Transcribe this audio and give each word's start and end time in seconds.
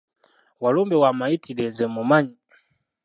Walumbe 0.61 0.95
wamayitire 1.03 1.63
nze 1.69 1.85
mumanyi. 1.95 2.35